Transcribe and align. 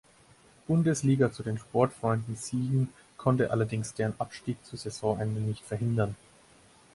Bundesliga 0.65 1.31
zu 1.31 1.43
den 1.43 1.59
Sportfreunden 1.59 2.35
Siegen, 2.35 2.91
konnte 3.17 3.51
allerdings 3.51 3.93
deren 3.93 4.19
Abstieg 4.19 4.57
zu 4.65 4.75
Saisonende 4.75 5.39
nicht 5.41 5.63
verhindern. 5.63 6.15